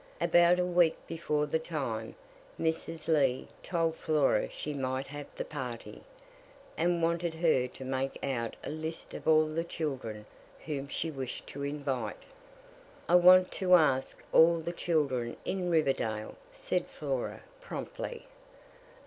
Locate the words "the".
1.45-1.59, 5.35-5.45, 9.45-9.63, 14.57-14.73